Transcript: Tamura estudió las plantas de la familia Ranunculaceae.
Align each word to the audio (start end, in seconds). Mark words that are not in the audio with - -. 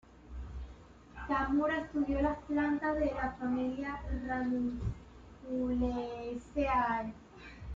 Tamura 1.27 1.81
estudió 1.81 2.19
las 2.23 2.39
plantas 2.45 2.97
de 2.97 3.13
la 3.13 3.33
familia 3.39 4.01
Ranunculaceae. 4.25 7.13